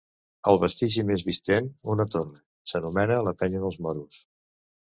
El 0.51 0.55
vestigi 0.63 1.03
més 1.09 1.25
vistent, 1.27 1.69
una 1.97 2.07
torre, 2.15 2.41
s'anomena 2.73 3.21
la 3.29 3.35
Penya 3.43 3.63
dels 3.67 3.79
Moros. 3.89 4.23